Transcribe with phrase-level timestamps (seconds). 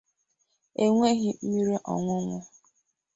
[0.83, 2.39] enweghị mmiri ọñụñụ